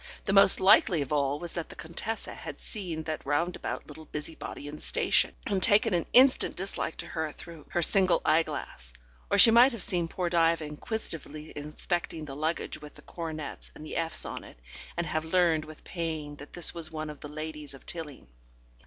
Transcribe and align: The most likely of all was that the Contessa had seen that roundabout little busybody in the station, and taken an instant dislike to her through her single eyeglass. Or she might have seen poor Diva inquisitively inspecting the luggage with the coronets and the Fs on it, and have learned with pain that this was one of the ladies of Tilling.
The 0.25 0.33
most 0.33 0.59
likely 0.59 1.03
of 1.03 1.13
all 1.13 1.37
was 1.37 1.53
that 1.53 1.69
the 1.69 1.75
Contessa 1.75 2.33
had 2.33 2.59
seen 2.59 3.03
that 3.03 3.23
roundabout 3.23 3.85
little 3.85 4.05
busybody 4.05 4.67
in 4.67 4.77
the 4.77 4.81
station, 4.81 5.35
and 5.45 5.61
taken 5.61 5.93
an 5.93 6.07
instant 6.11 6.55
dislike 6.55 6.95
to 6.95 7.05
her 7.05 7.31
through 7.31 7.67
her 7.69 7.83
single 7.83 8.19
eyeglass. 8.25 8.93
Or 9.29 9.37
she 9.37 9.51
might 9.51 9.73
have 9.73 9.83
seen 9.83 10.07
poor 10.07 10.27
Diva 10.27 10.65
inquisitively 10.65 11.53
inspecting 11.55 12.25
the 12.25 12.35
luggage 12.35 12.81
with 12.81 12.95
the 12.95 13.03
coronets 13.03 13.71
and 13.75 13.85
the 13.85 13.95
Fs 13.95 14.25
on 14.25 14.43
it, 14.43 14.59
and 14.97 15.05
have 15.05 15.23
learned 15.23 15.65
with 15.65 15.83
pain 15.83 16.35
that 16.37 16.53
this 16.53 16.73
was 16.73 16.89
one 16.91 17.11
of 17.11 17.19
the 17.19 17.27
ladies 17.29 17.75
of 17.75 17.85
Tilling. 17.85 18.25